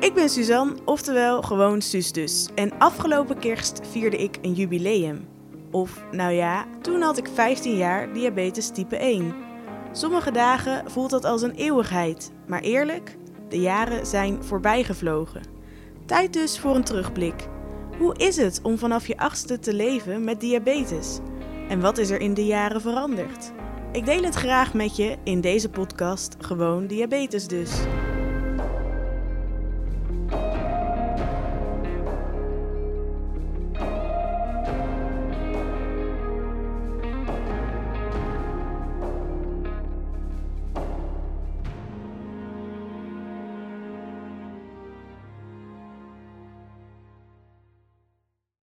Ik 0.00 0.14
ben 0.14 0.28
Suzanne, 0.28 0.74
oftewel 0.84 1.42
gewoon 1.42 1.82
Suus 1.82 2.12
dus. 2.12 2.48
En 2.54 2.78
afgelopen 2.78 3.38
kerst 3.38 3.80
vierde 3.90 4.16
ik 4.16 4.38
een 4.42 4.52
jubileum. 4.52 5.28
Of, 5.70 6.04
nou 6.10 6.32
ja, 6.32 6.66
toen 6.80 7.02
had 7.02 7.18
ik 7.18 7.28
15 7.34 7.76
jaar 7.76 8.12
diabetes 8.12 8.68
type 8.68 8.96
1. 8.96 9.34
Sommige 9.92 10.30
dagen 10.30 10.90
voelt 10.90 11.10
dat 11.10 11.24
als 11.24 11.42
een 11.42 11.54
eeuwigheid, 11.54 12.32
maar 12.46 12.60
eerlijk, 12.60 13.16
de 13.48 13.60
jaren 13.60 14.06
zijn 14.06 14.44
voorbijgevlogen. 14.44 15.42
Tijd 16.06 16.32
dus 16.32 16.58
voor 16.58 16.74
een 16.74 16.84
terugblik. 16.84 17.48
Hoe 17.98 18.16
is 18.16 18.36
het 18.36 18.60
om 18.62 18.78
vanaf 18.78 19.06
je 19.06 19.18
achtste 19.18 19.58
te 19.58 19.74
leven 19.74 20.24
met 20.24 20.40
diabetes? 20.40 21.18
En 21.68 21.80
wat 21.80 21.98
is 21.98 22.10
er 22.10 22.20
in 22.20 22.34
de 22.34 22.46
jaren 22.46 22.80
veranderd? 22.80 23.52
Ik 23.92 24.04
deel 24.04 24.22
het 24.22 24.34
graag 24.34 24.74
met 24.74 24.96
je 24.96 25.16
in 25.24 25.40
deze 25.40 25.70
podcast 25.70 26.36
Gewoon 26.38 26.86
Diabetes 26.86 27.46
dus. 27.46 27.70